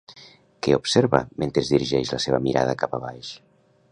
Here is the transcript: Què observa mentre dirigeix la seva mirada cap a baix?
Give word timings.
Què 0.67 0.71
observa 0.77 1.19
mentre 1.43 1.63
dirigeix 1.69 2.13
la 2.15 2.21
seva 2.27 2.41
mirada 2.47 2.77
cap 2.85 2.99
a 2.99 3.03
baix? 3.07 3.33